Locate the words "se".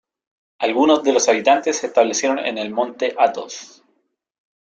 1.77-1.85